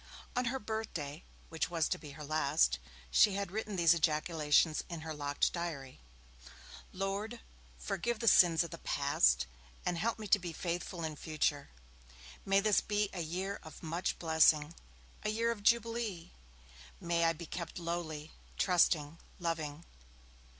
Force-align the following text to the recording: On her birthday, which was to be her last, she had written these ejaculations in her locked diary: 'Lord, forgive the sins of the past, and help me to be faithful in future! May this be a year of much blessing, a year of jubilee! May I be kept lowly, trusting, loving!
On 0.35 0.45
her 0.45 0.57
birthday, 0.57 1.23
which 1.49 1.69
was 1.69 1.87
to 1.89 1.99
be 1.99 2.13
her 2.13 2.23
last, 2.23 2.79
she 3.11 3.35
had 3.35 3.51
written 3.51 3.75
these 3.75 3.93
ejaculations 3.93 4.83
in 4.89 5.01
her 5.01 5.13
locked 5.13 5.53
diary: 5.53 6.01
'Lord, 6.91 7.39
forgive 7.77 8.17
the 8.17 8.27
sins 8.27 8.63
of 8.63 8.71
the 8.71 8.79
past, 8.79 9.45
and 9.85 9.99
help 9.99 10.17
me 10.17 10.25
to 10.29 10.39
be 10.39 10.53
faithful 10.53 11.03
in 11.03 11.15
future! 11.15 11.69
May 12.45 12.61
this 12.61 12.81
be 12.81 13.11
a 13.13 13.21
year 13.21 13.59
of 13.61 13.83
much 13.83 14.17
blessing, 14.17 14.73
a 15.21 15.29
year 15.29 15.51
of 15.51 15.61
jubilee! 15.61 16.31
May 16.99 17.25
I 17.25 17.33
be 17.33 17.45
kept 17.45 17.77
lowly, 17.77 18.31
trusting, 18.57 19.19
loving! 19.37 19.85